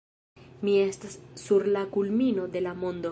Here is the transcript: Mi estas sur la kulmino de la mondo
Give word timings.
Mi 0.67 0.73
estas 0.85 1.19
sur 1.43 1.67
la 1.77 1.83
kulmino 1.97 2.51
de 2.57 2.67
la 2.71 2.77
mondo 2.85 3.09